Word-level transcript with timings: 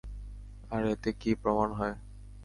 আর 0.71 0.83
এতে 0.93 1.09
কী 1.13 1.31
প্রমাণ 1.41 1.69
হয়? 1.73 1.95